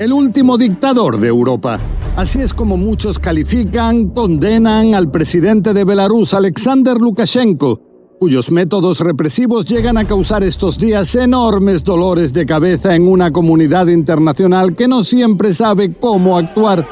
El 0.00 0.14
último 0.14 0.56
dictador 0.56 1.20
de 1.20 1.28
Europa. 1.28 1.78
Así 2.16 2.40
es 2.40 2.54
como 2.54 2.78
muchos 2.78 3.18
califican, 3.18 4.08
condenan 4.08 4.94
al 4.94 5.10
presidente 5.10 5.74
de 5.74 5.84
Belarus, 5.84 6.32
Alexander 6.32 6.96
Lukashenko, 6.96 8.16
cuyos 8.18 8.50
métodos 8.50 9.00
represivos 9.00 9.66
llegan 9.66 9.98
a 9.98 10.06
causar 10.06 10.42
estos 10.42 10.78
días 10.78 11.14
enormes 11.16 11.84
dolores 11.84 12.32
de 12.32 12.46
cabeza 12.46 12.96
en 12.96 13.06
una 13.06 13.30
comunidad 13.30 13.88
internacional 13.88 14.74
que 14.74 14.88
no 14.88 15.04
siempre 15.04 15.52
sabe 15.52 15.92
cómo 15.92 16.38
actuar. 16.38 16.88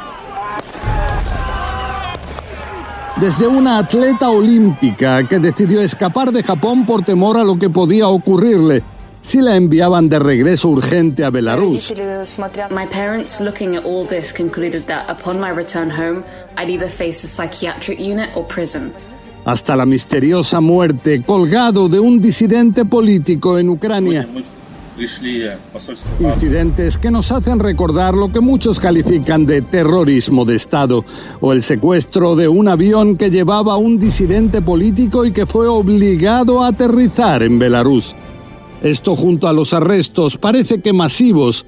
Desde 3.18 3.46
una 3.46 3.78
atleta 3.78 4.28
olímpica 4.28 5.26
que 5.26 5.38
decidió 5.38 5.80
escapar 5.80 6.30
de 6.30 6.42
Japón 6.42 6.84
por 6.84 7.02
temor 7.06 7.38
a 7.38 7.44
lo 7.44 7.58
que 7.58 7.70
podía 7.70 8.06
ocurrirle, 8.08 8.84
si 9.22 9.40
la 9.40 9.56
enviaban 9.56 10.08
de 10.08 10.18
regreso 10.18 10.68
urgente 10.68 11.24
a 11.24 11.30
Belarus. 11.30 11.92
My 12.70 12.86
parents, 12.86 13.40
looking 13.40 13.76
at 13.76 13.84
all 13.84 14.06
this, 14.06 14.32
concluded 14.32 14.86
that 14.86 15.10
upon 15.10 15.40
my 15.40 15.50
return 15.50 15.90
home, 15.90 16.24
I'd 16.56 16.70
either 16.70 16.88
face 16.88 17.20
the 17.22 17.28
psychiatric 17.28 17.98
unit 17.98 18.30
or 18.34 18.46
prison. 18.46 18.92
Hasta 19.44 19.76
la 19.76 19.86
misteriosa 19.86 20.60
muerte 20.60 21.22
colgado 21.22 21.88
de 21.88 22.00
un 22.00 22.20
disidente 22.20 22.84
político 22.84 23.58
en 23.58 23.70
Ucrania. 23.70 24.28
Incidentes 26.18 26.98
que 26.98 27.10
nos 27.10 27.30
hacen 27.30 27.60
recordar 27.60 28.14
lo 28.14 28.32
que 28.32 28.40
muchos 28.40 28.80
califican 28.80 29.46
de 29.46 29.62
terrorismo 29.62 30.44
de 30.44 30.56
Estado 30.56 31.04
o 31.40 31.52
el 31.52 31.62
secuestro 31.62 32.34
de 32.34 32.48
un 32.48 32.66
avión 32.66 33.16
que 33.16 33.30
llevaba 33.30 33.74
a 33.74 33.76
un 33.76 33.98
disidente 34.00 34.60
político 34.60 35.24
y 35.24 35.30
que 35.30 35.46
fue 35.46 35.68
obligado 35.68 36.64
a 36.64 36.68
aterrizar 36.68 37.44
en 37.44 37.60
Belarus. 37.60 38.16
Esto 38.82 39.16
junto 39.16 39.48
a 39.48 39.52
los 39.52 39.72
arrestos 39.74 40.36
parece 40.36 40.80
que 40.80 40.92
masivos, 40.92 41.66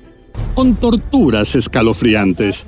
con 0.55 0.77
torturas 0.77 1.55
escalofriantes. 1.57 2.67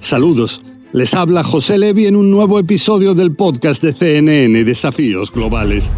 Saludos. 0.00 0.62
Les 0.92 1.14
habla 1.14 1.42
José 1.42 1.78
Levi 1.78 2.06
en 2.06 2.14
un 2.14 2.30
nuevo 2.30 2.58
episodio 2.58 3.14
del 3.14 3.34
podcast 3.34 3.82
de 3.82 3.92
CNN 3.92 4.64
Desafíos 4.64 5.32
Globales. 5.32 5.90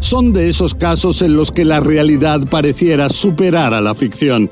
Son 0.00 0.32
de 0.32 0.48
esos 0.48 0.74
casos 0.74 1.22
en 1.22 1.34
los 1.34 1.52
que 1.52 1.64
la 1.64 1.78
realidad 1.78 2.40
pareciera 2.48 3.08
superar 3.08 3.72
a 3.72 3.80
la 3.80 3.94
ficción. 3.94 4.50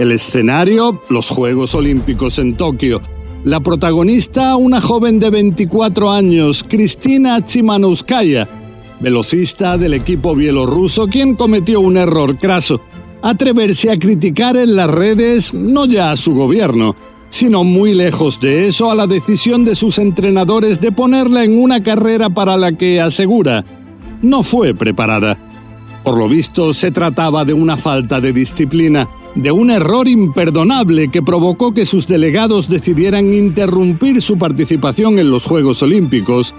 El 0.00 0.10
escenario, 0.10 1.00
los 1.10 1.28
Juegos 1.28 1.74
Olímpicos 1.76 2.40
en 2.40 2.56
Tokio. 2.56 3.02
La 3.44 3.60
protagonista, 3.60 4.56
una 4.56 4.80
joven 4.80 5.20
de 5.20 5.30
24 5.30 6.10
años, 6.10 6.64
Cristina 6.68 7.40
Tsimanouskaya, 7.44 8.59
velocista 9.00 9.78
del 9.78 9.94
equipo 9.94 10.34
bielorruso, 10.34 11.06
quien 11.06 11.34
cometió 11.34 11.80
un 11.80 11.96
error 11.96 12.36
craso, 12.36 12.80
atreverse 13.22 13.90
a 13.90 13.98
criticar 13.98 14.56
en 14.56 14.76
las 14.76 14.90
redes 14.90 15.52
no 15.54 15.86
ya 15.86 16.10
a 16.12 16.16
su 16.16 16.34
gobierno, 16.34 16.94
sino 17.30 17.64
muy 17.64 17.94
lejos 17.94 18.40
de 18.40 18.66
eso 18.66 18.90
a 18.90 18.94
la 18.94 19.06
decisión 19.06 19.64
de 19.64 19.74
sus 19.74 19.98
entrenadores 19.98 20.80
de 20.80 20.92
ponerla 20.92 21.44
en 21.44 21.58
una 21.58 21.82
carrera 21.82 22.28
para 22.28 22.56
la 22.56 22.72
que 22.72 23.00
asegura 23.00 23.64
no 24.22 24.42
fue 24.42 24.74
preparada. 24.74 25.38
Por 26.04 26.18
lo 26.18 26.28
visto 26.28 26.74
se 26.74 26.90
trataba 26.90 27.44
de 27.44 27.52
una 27.52 27.76
falta 27.76 28.20
de 28.20 28.32
disciplina, 28.32 29.08
de 29.34 29.52
un 29.52 29.70
error 29.70 30.08
imperdonable 30.08 31.08
que 31.08 31.22
provocó 31.22 31.72
que 31.72 31.86
sus 31.86 32.06
delegados 32.06 32.68
decidieran 32.68 33.32
interrumpir 33.32 34.20
su 34.20 34.38
participación 34.38 35.18
en 35.18 35.30
los 35.30 35.46
Juegos 35.46 35.82
Olímpicos 35.82 36.54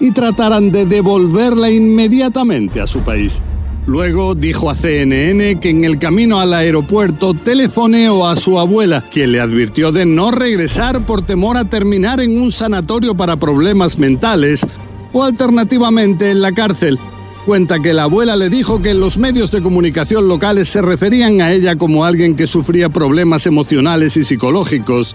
y 0.00 0.10
trataran 0.12 0.70
de 0.70 0.86
devolverla 0.86 1.70
inmediatamente 1.70 2.80
a 2.80 2.86
su 2.86 3.00
país. 3.00 3.40
Luego 3.86 4.34
dijo 4.34 4.68
a 4.68 4.74
CNN 4.74 5.60
que 5.60 5.70
en 5.70 5.84
el 5.84 6.00
camino 6.00 6.40
al 6.40 6.52
aeropuerto 6.54 7.34
telefoneó 7.34 8.26
a 8.26 8.34
su 8.34 8.58
abuela, 8.58 9.00
quien 9.00 9.30
le 9.30 9.40
advirtió 9.40 9.92
de 9.92 10.04
no 10.04 10.32
regresar 10.32 11.06
por 11.06 11.24
temor 11.24 11.56
a 11.56 11.66
terminar 11.66 12.20
en 12.20 12.36
un 12.36 12.50
sanatorio 12.50 13.14
para 13.14 13.36
problemas 13.36 13.96
mentales 13.96 14.66
o 15.12 15.22
alternativamente 15.22 16.32
en 16.32 16.42
la 16.42 16.50
cárcel. 16.50 16.98
Cuenta 17.46 17.78
que 17.78 17.92
la 17.92 18.02
abuela 18.02 18.34
le 18.34 18.50
dijo 18.50 18.82
que 18.82 18.90
en 18.90 18.98
los 18.98 19.18
medios 19.18 19.52
de 19.52 19.62
comunicación 19.62 20.26
locales 20.26 20.68
se 20.68 20.82
referían 20.82 21.40
a 21.40 21.52
ella 21.52 21.76
como 21.76 22.04
alguien 22.04 22.34
que 22.34 22.48
sufría 22.48 22.88
problemas 22.88 23.46
emocionales 23.46 24.16
y 24.16 24.24
psicológicos, 24.24 25.14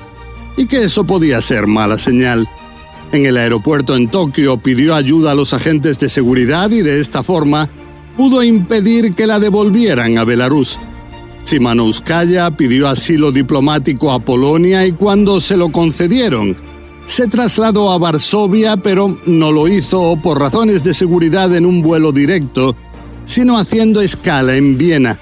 y 0.55 0.65
que 0.67 0.85
eso 0.85 1.03
podía 1.03 1.41
ser 1.41 1.67
mala 1.67 1.97
señal. 1.97 2.47
En 3.11 3.25
el 3.25 3.35
aeropuerto 3.37 3.95
en 3.95 4.09
Tokio 4.09 4.57
pidió 4.57 4.95
ayuda 4.95 5.31
a 5.31 5.35
los 5.35 5.53
agentes 5.53 5.99
de 5.99 6.07
seguridad 6.07 6.71
y 6.71 6.81
de 6.81 7.01
esta 7.01 7.23
forma 7.23 7.69
pudo 8.15 8.41
impedir 8.41 9.13
que 9.13 9.27
la 9.27 9.39
devolvieran 9.39 10.17
a 10.17 10.23
Belarus. 10.23 10.79
Tsimanouskaya 11.43 12.51
pidió 12.51 12.87
asilo 12.87 13.31
diplomático 13.31 14.11
a 14.11 14.19
Polonia 14.19 14.85
y 14.85 14.93
cuando 14.93 15.41
se 15.41 15.57
lo 15.57 15.69
concedieron, 15.71 16.55
se 17.05 17.27
trasladó 17.27 17.91
a 17.91 17.97
Varsovia, 17.97 18.77
pero 18.77 19.17
no 19.25 19.51
lo 19.51 19.67
hizo 19.67 20.17
por 20.23 20.39
razones 20.39 20.81
de 20.83 20.93
seguridad 20.93 21.53
en 21.53 21.65
un 21.65 21.81
vuelo 21.81 22.13
directo, 22.13 22.75
sino 23.25 23.57
haciendo 23.57 24.01
escala 24.01 24.55
en 24.55 24.77
Viena. 24.77 25.19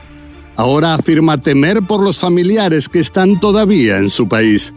Ahora 0.55 0.93
afirma 0.93 1.39
temer 1.39 1.81
por 1.81 2.03
los 2.03 2.19
familiares 2.19 2.89
que 2.89 2.99
están 2.99 3.39
todavía 3.39 3.97
en 3.97 4.09
su 4.09 4.27
país. 4.27 4.73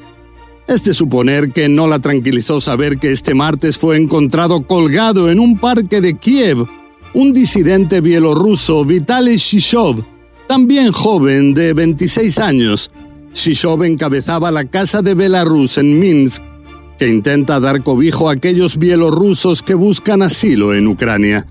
Es 0.67 0.85
de 0.85 0.95
suponer 0.95 1.53
que 1.53 1.69
no 1.69 1.87
la 1.87 1.99
tranquilizó 1.99 2.61
saber 2.61 2.99
que 2.99 3.13
este 3.13 3.35
martes 3.35 3.79
fue 3.79 3.97
encontrado 3.97 4.63
colgado 4.67 5.31
en 5.31 5.41
un 5.41 5.59
parque 5.59 6.01
de 6.01 6.17
Kiev 6.17 6.67
un 7.15 7.33
disidente 7.33 8.01
bielorruso, 8.01 8.85
Vitaly 8.85 9.37
Shishov, 9.37 10.03
también 10.47 10.93
joven 10.93 11.53
de 11.53 11.75
26 11.75 12.39
años. 12.39 12.91
Shishov 13.35 13.85
encabezaba 13.85 14.51
la 14.51 14.65
Casa 14.65 15.03
de 15.03 15.15
Belarus 15.15 15.79
en 15.79 15.99
Minsk, 15.99 16.43
que 16.99 17.09
intenta 17.09 17.61
dar 17.61 17.83
cobijo 17.83 18.29
a 18.29 18.33
aquellos 18.33 18.79
bielorrusos 18.79 19.63
que 19.63 19.75
buscan 19.75 20.23
asilo 20.23 20.75
en 20.75 20.87
Ucrania. 20.87 21.47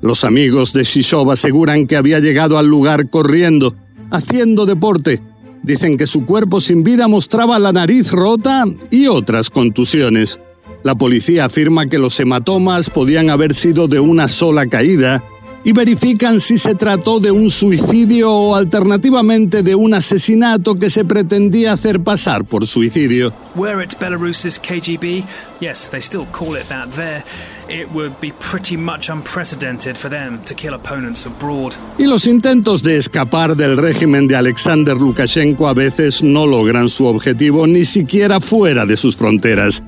Los 0.00 0.24
amigos 0.24 0.72
de 0.72 0.84
Shishov 0.84 1.30
aseguran 1.30 1.86
que 1.86 1.96
había 1.96 2.20
llegado 2.20 2.58
al 2.58 2.66
lugar 2.66 3.10
corriendo, 3.10 3.74
haciendo 4.10 4.64
deporte. 4.64 5.20
Dicen 5.66 5.96
que 5.96 6.06
su 6.06 6.24
cuerpo 6.24 6.60
sin 6.60 6.84
vida 6.84 7.08
mostraba 7.08 7.58
la 7.58 7.72
nariz 7.72 8.12
rota 8.12 8.64
y 8.88 9.08
otras 9.08 9.50
contusiones. 9.50 10.38
La 10.84 10.94
policía 10.94 11.46
afirma 11.46 11.86
que 11.86 11.98
los 11.98 12.20
hematomas 12.20 12.88
podían 12.88 13.30
haber 13.30 13.52
sido 13.52 13.88
de 13.88 13.98
una 13.98 14.28
sola 14.28 14.66
caída 14.66 15.24
y 15.64 15.72
verifican 15.72 16.38
si 16.38 16.58
se 16.58 16.76
trató 16.76 17.18
de 17.18 17.32
un 17.32 17.50
suicidio 17.50 18.30
o 18.30 18.54
alternativamente 18.54 19.64
de 19.64 19.74
un 19.74 19.94
asesinato 19.94 20.76
que 20.76 20.88
se 20.88 21.04
pretendía 21.04 21.72
hacer 21.72 21.98
pasar 21.98 22.44
por 22.44 22.64
suicidio. 22.68 23.32
Were 23.56 23.82
it 23.82 23.98
Belarus's 23.98 24.60
KGB, 24.60 25.24
yes, 25.60 25.88
they 25.90 26.00
still 26.00 26.26
call 26.30 26.56
it 26.56 26.68
that 26.68 26.90
there, 26.90 27.24
it 27.68 27.88
would 27.92 28.12
be 28.20 28.32
pretty 28.32 28.76
much 28.76 29.08
unprecedented 29.08 29.96
for 29.96 30.08
them 30.08 30.38
to 30.44 30.54
kill 30.54 30.74
opponents 30.74 31.26
abroad. 31.26 31.72
Y 31.98 32.06
los 32.06 32.26
intentos 32.26 32.82
de 32.82 32.96
escapar 32.96 33.56
del 33.56 33.76
régimen 33.76 34.28
de 34.28 34.36
Alexander 34.36 34.96
Lukashenko 34.96 35.68
a 35.68 35.74
veces 35.74 36.22
no 36.22 36.46
logran 36.46 36.88
su 36.88 37.06
objetivo 37.06 37.66
ni 37.66 37.84
siquiera 37.84 38.40
fuera 38.40 38.86
de 38.86 38.96
sus 38.96 39.16
fronteras. 39.16 39.82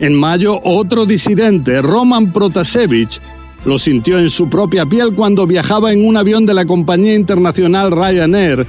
En 0.00 0.14
mayo, 0.14 0.60
otro 0.62 1.06
disidente, 1.06 1.82
Roman 1.82 2.32
Protasevich, 2.32 3.20
lo 3.64 3.78
sintió 3.78 4.18
en 4.18 4.30
su 4.30 4.48
propia 4.48 4.86
piel 4.86 5.14
cuando 5.14 5.46
viajaba 5.46 5.92
en 5.92 6.06
un 6.06 6.16
avión 6.16 6.46
de 6.46 6.54
la 6.54 6.64
compañía 6.64 7.14
internacional 7.14 7.90
Ryanair, 7.90 8.66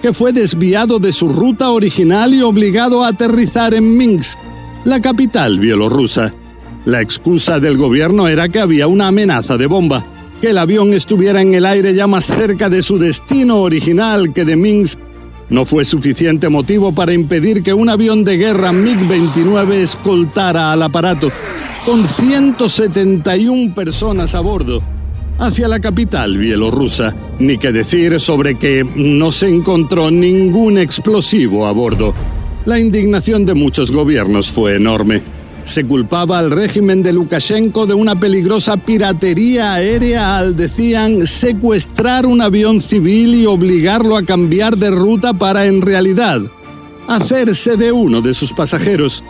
que 0.00 0.14
fue 0.14 0.32
desviado 0.32 0.98
de 0.98 1.12
su 1.12 1.28
ruta 1.28 1.70
original 1.70 2.32
y 2.32 2.40
obligado 2.40 3.04
a 3.04 3.08
aterrizar 3.08 3.74
en 3.74 3.96
Minsk, 3.96 4.38
la 4.84 5.00
capital 5.00 5.60
bielorrusa. 5.60 6.32
La 6.84 7.00
excusa 7.00 7.60
del 7.60 7.76
gobierno 7.76 8.26
era 8.28 8.48
que 8.48 8.60
había 8.60 8.86
una 8.86 9.08
amenaza 9.08 9.56
de 9.56 9.66
bomba, 9.66 10.04
que 10.40 10.50
el 10.50 10.58
avión 10.58 10.94
estuviera 10.94 11.42
en 11.42 11.54
el 11.54 11.66
aire 11.66 11.94
ya 11.94 12.06
más 12.06 12.24
cerca 12.24 12.70
de 12.70 12.82
su 12.82 12.98
destino 12.98 13.60
original 13.60 14.32
que 14.32 14.44
de 14.44 14.56
Minsk 14.56 14.98
no 15.50 15.64
fue 15.64 15.84
suficiente 15.84 16.48
motivo 16.48 16.92
para 16.92 17.12
impedir 17.12 17.62
que 17.62 17.74
un 17.74 17.88
avión 17.88 18.22
de 18.22 18.36
guerra 18.36 18.72
MiG-29 18.72 19.72
escoltara 19.72 20.72
al 20.72 20.82
aparato, 20.82 21.30
con 21.84 22.06
171 22.06 23.74
personas 23.74 24.34
a 24.34 24.40
bordo. 24.40 24.82
hacia 25.38 25.68
la 25.68 25.80
capital 25.80 26.36
bielorrusa, 26.36 27.16
ni 27.38 27.56
que 27.56 27.72
decir 27.72 28.20
sobre 28.20 28.56
que 28.56 28.86
no 28.94 29.32
se 29.32 29.48
encontró 29.48 30.10
ningún 30.10 30.76
explosivo 30.76 31.66
a 31.66 31.72
bordo. 31.72 32.12
La 32.66 32.78
indignación 32.78 33.46
de 33.46 33.54
muchos 33.54 33.90
gobiernos 33.90 34.50
fue 34.50 34.76
enorme. 34.76 35.22
Se 35.64 35.84
culpaba 35.84 36.38
al 36.38 36.50
régimen 36.50 37.02
de 37.02 37.12
Lukashenko 37.12 37.86
de 37.86 37.94
una 37.94 38.18
peligrosa 38.18 38.76
piratería 38.76 39.74
aérea 39.74 40.38
al, 40.38 40.56
decían, 40.56 41.26
secuestrar 41.26 42.26
un 42.26 42.40
avión 42.40 42.80
civil 42.80 43.34
y 43.34 43.46
obligarlo 43.46 44.16
a 44.16 44.24
cambiar 44.24 44.76
de 44.76 44.90
ruta 44.90 45.32
para, 45.32 45.66
en 45.66 45.82
realidad, 45.82 46.40
hacerse 47.06 47.76
de 47.76 47.92
uno 47.92 48.20
de 48.20 48.34
sus 48.34 48.52
pasajeros. 48.52 49.22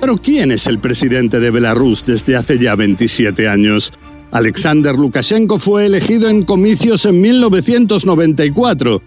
Pero 0.00 0.16
¿quién 0.16 0.50
es 0.50 0.66
el 0.66 0.78
presidente 0.78 1.38
de 1.40 1.50
Belarus 1.50 2.04
desde 2.06 2.34
hace 2.34 2.58
ya 2.58 2.74
27 2.74 3.48
años? 3.48 3.92
Alexander 4.32 4.94
Lukashenko 4.94 5.58
fue 5.58 5.86
elegido 5.86 6.28
en 6.28 6.44
comicios 6.44 7.04
en 7.04 7.20
1994. 7.20 9.02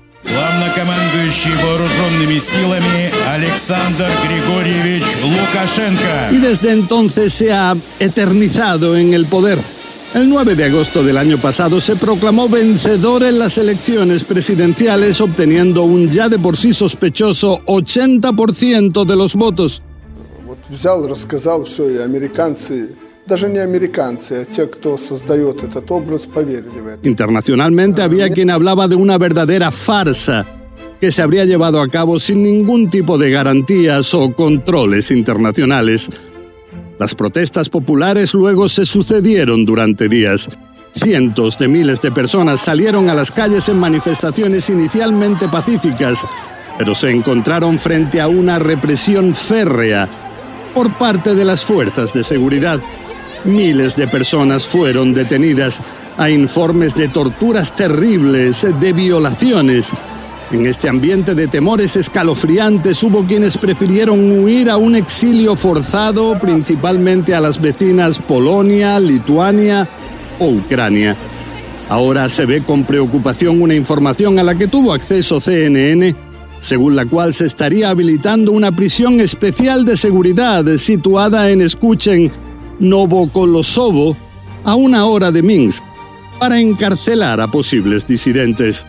Y 6.32 6.38
desde 6.38 6.72
entonces 6.72 7.34
se 7.34 7.54
ha 7.54 7.76
eternizado 8.00 8.96
en 8.98 9.14
el 9.14 9.26
poder. 9.26 9.60
El 10.14 10.30
9 10.30 10.54
de 10.56 10.66
agosto 10.66 11.04
del 11.04 11.18
año 11.18 11.40
pasado 11.40 11.82
se 11.82 11.96
proclamó 11.96 12.48
vencedor 12.48 13.24
en 13.24 13.40
las 13.40 13.58
elecciones 13.58 14.24
presidenciales 14.24 15.20
obteniendo 15.22 15.84
un 15.84 16.12
ya 16.12 16.30
de 16.30 16.38
por 16.38 16.56
sí 16.56 16.72
sospechoso 16.72 17.62
80% 17.66 19.06
de 19.06 19.16
los 19.16 19.34
votos. 19.34 19.82
Internacionalmente 27.04 28.02
había 28.02 28.30
quien 28.30 28.50
hablaba 28.50 28.88
de 28.88 28.96
una 28.96 29.18
verdadera 29.18 29.72
farsa 29.72 30.46
que 31.00 31.12
se 31.12 31.22
habría 31.22 31.46
llevado 31.46 31.82
a 31.82 31.90
cabo 31.90 32.20
sin 32.20 32.44
ningún 32.44 32.90
tipo 32.90 33.18
de 33.18 33.30
garantías 33.30 34.14
o 34.14 34.34
controles 34.34 35.12
internacionales. 35.12 36.10
Las 36.98 37.16
protestas 37.16 37.70
populares 37.70 38.34
luego 38.34 38.70
se 38.70 38.86
sucedieron 38.86 39.66
durante 39.66 40.08
días. 40.08 40.50
Cientos 40.96 41.58
de 41.58 41.68
miles 41.68 42.00
de 42.02 42.12
personas 42.12 42.60
salieron 42.60 43.10
a 43.10 43.16
las 43.16 43.32
calles 43.32 43.68
en 43.68 43.80
manifestaciones 43.80 44.70
inicialmente 44.70 45.50
pacíficas, 45.50 46.24
pero 46.78 46.94
se 46.94 47.10
encontraron 47.10 47.80
frente 47.80 48.22
a 48.22 48.28
una 48.28 48.60
represión 48.60 49.34
férrea 49.34 50.08
por 50.74 50.98
parte 50.98 51.36
de 51.36 51.46
las 51.46 51.66
fuerzas 51.66 52.14
de 52.14 52.24
seguridad. 52.24 52.80
Miles 53.46 53.96
de 53.96 54.08
personas 54.08 54.68
fueron 54.68 55.14
detenidas. 55.14 55.82
a 56.18 56.30
informes 56.30 56.94
de 56.94 57.08
torturas 57.08 57.76
terribles, 57.76 58.68
de 58.80 58.94
violaciones. 58.94 59.92
En 60.52 60.68
este 60.68 60.88
ambiente 60.88 61.34
de 61.34 61.48
temores 61.48 61.96
escalofriantes 61.96 63.02
hubo 63.02 63.26
quienes 63.26 63.58
prefirieron 63.58 64.32
huir 64.40 64.70
a 64.70 64.78
un 64.78 64.96
exilio 64.96 65.56
forzado, 65.56 66.40
principalmente 66.40 67.34
a 67.34 67.42
las 67.42 67.60
vecinas 67.60 68.20
Polonia, 68.20 69.00
Lituania 69.00 69.88
o 70.38 70.50
Ucrania. 70.50 71.16
Ahora 71.90 72.30
se 72.30 72.46
ve 72.46 72.62
con 72.62 72.84
preocupación 72.84 73.62
una 73.62 73.74
información 73.74 74.38
a 74.38 74.44
la 74.44 74.56
que 74.56 74.68
tuvo 74.68 74.94
acceso 74.94 75.42
CNN, 75.42 76.16
según 76.60 76.96
la 76.96 77.06
cual 77.06 77.34
se 77.34 77.46
estaría 77.46 77.90
habilitando 77.90 78.52
una 78.52 78.72
prisión 78.72 79.20
especial 79.20 79.86
de 79.86 79.98
seguridad 79.98 80.66
situada 80.78 81.50
en, 81.50 81.62
escuchen, 81.62 82.32
Novokolosovo, 82.80 84.16
a 84.64 84.76
una 84.76 85.06
hora 85.06 85.32
de 85.32 85.42
Minsk, 85.42 85.84
para 86.40 86.60
encarcelar 86.60 87.40
a 87.40 87.48
posibles 87.48 88.08
disidentes. 88.08 88.86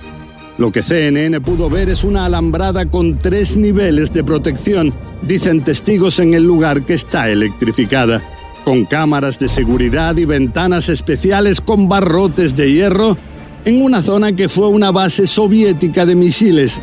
Lo 0.56 0.70
que 0.70 0.82
CNN 0.82 1.40
pudo 1.40 1.68
ver 1.68 1.88
es 1.88 2.04
una 2.04 2.24
alambrada 2.26 2.86
con 2.86 3.16
tres 3.16 3.56
niveles 3.56 4.12
de 4.12 4.22
protección, 4.22 4.94
dicen 5.22 5.64
testigos 5.64 6.18
en 6.20 6.34
el 6.34 6.44
lugar 6.44 6.86
que 6.86 6.94
está 6.94 7.28
electrificada, 7.28 8.22
con 8.64 8.84
cámaras 8.84 9.38
de 9.38 9.48
seguridad 9.48 10.16
y 10.16 10.24
ventanas 10.24 10.88
especiales 10.88 11.60
con 11.60 11.88
barrotes 11.88 12.56
de 12.56 12.72
hierro, 12.72 13.16
en 13.64 13.82
una 13.82 14.00
zona 14.00 14.34
que 14.34 14.48
fue 14.48 14.68
una 14.68 14.90
base 14.90 15.26
soviética 15.26 16.06
de 16.06 16.14
misiles. 16.14 16.80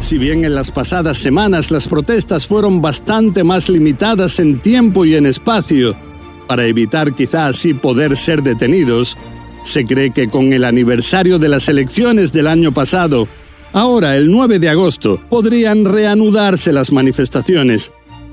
Si 0.00 0.18
bien 0.18 0.44
en 0.44 0.54
las 0.54 0.70
pasadas 0.70 1.18
semanas 1.18 1.70
las 1.70 1.86
protestas 1.86 2.46
fueron 2.46 2.80
bastante 2.82 3.44
más 3.44 3.68
limitadas 3.68 4.38
en 4.40 4.60
tiempo 4.60 5.04
y 5.04 5.14
en 5.14 5.26
espacio, 5.26 5.94
para 6.46 6.66
evitar 6.66 7.14
quizá 7.14 7.46
así 7.46 7.74
poder 7.74 8.16
ser 8.16 8.42
detenidos, 8.42 9.16
se 9.64 9.84
cree 9.84 10.10
que 10.10 10.28
con 10.28 10.52
el 10.52 10.64
aniversario 10.64 11.38
de 11.38 11.48
las 11.48 11.68
elecciones 11.68 12.32
del 12.32 12.46
año 12.46 12.72
pasado, 12.72 13.28
ahora 13.72 14.16
el 14.16 14.30
9 14.30 14.58
de 14.58 14.68
agosto, 14.68 15.20
podrían 15.28 15.84
reanudarse 15.84 16.72
las 16.72 16.92
manifestaciones, 16.92 17.92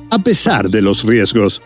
a 0.09 0.19
pesar 0.19 0.69
de 0.69 0.81
los 0.81 1.03
riesgos. 1.03 1.61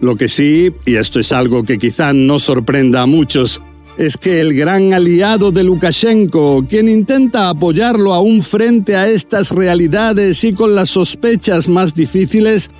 Lo 0.00 0.16
que 0.16 0.28
sí, 0.28 0.72
y 0.86 0.96
esto 0.96 1.20
es 1.20 1.32
algo 1.32 1.62
que 1.62 1.78
quizá 1.78 2.12
no 2.12 2.38
sorprenda 2.38 3.02
a 3.02 3.06
muchos, 3.06 3.60
es 3.98 4.16
que 4.16 4.40
el 4.40 4.54
gran 4.54 4.94
aliado 4.94 5.52
de 5.52 5.64
Lukashenko, 5.64 6.64
quien 6.68 6.88
intenta 6.88 7.50
apoyarlo 7.50 8.14
aún 8.14 8.42
frente 8.42 8.96
a 8.96 9.08
estas 9.08 9.50
realidades 9.50 10.42
y 10.44 10.54
con 10.54 10.74
las 10.74 10.90
sospechas 10.90 11.68
más 11.68 11.94
difíciles, 11.94 12.70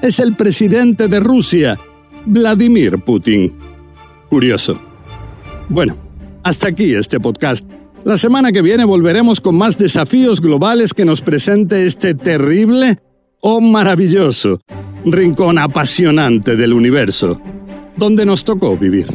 es 0.00 0.20
el 0.20 0.34
presidente 0.36 1.08
de 1.08 1.20
Rusia, 1.20 1.78
Vladimir 2.26 2.98
Putin. 2.98 3.52
Curioso. 4.28 4.80
Bueno, 5.68 5.96
hasta 6.42 6.68
aquí 6.68 6.94
este 6.94 7.20
podcast. 7.20 7.66
La 8.04 8.16
semana 8.16 8.52
que 8.52 8.62
viene 8.62 8.84
volveremos 8.84 9.40
con 9.40 9.56
más 9.56 9.76
desafíos 9.76 10.40
globales 10.40 10.94
que 10.94 11.04
nos 11.04 11.20
presente 11.20 11.86
este 11.86 12.14
terrible 12.14 12.98
o 13.40 13.60
maravilloso 13.60 14.60
rincón 15.04 15.58
apasionante 15.58 16.56
del 16.56 16.72
universo, 16.72 17.40
donde 17.96 18.24
nos 18.26 18.44
tocó 18.44 18.76
vivir. 18.76 19.06